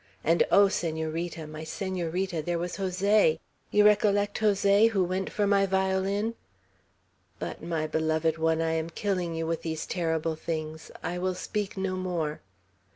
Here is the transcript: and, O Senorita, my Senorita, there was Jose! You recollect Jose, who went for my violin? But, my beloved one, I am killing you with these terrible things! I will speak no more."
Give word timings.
and, 0.23 0.41
O 0.51 0.67
Senorita, 0.67 1.45
my 1.45 1.63
Senorita, 1.63 2.41
there 2.41 2.57
was 2.57 2.77
Jose! 2.77 3.39
You 3.69 3.85
recollect 3.85 4.39
Jose, 4.39 4.87
who 4.87 5.03
went 5.03 5.29
for 5.31 5.45
my 5.45 5.67
violin? 5.67 6.33
But, 7.37 7.61
my 7.61 7.85
beloved 7.85 8.39
one, 8.39 8.63
I 8.63 8.71
am 8.71 8.89
killing 8.89 9.35
you 9.35 9.45
with 9.45 9.61
these 9.61 9.85
terrible 9.85 10.35
things! 10.35 10.89
I 11.03 11.19
will 11.19 11.35
speak 11.35 11.77
no 11.77 11.97
more." 11.97 12.41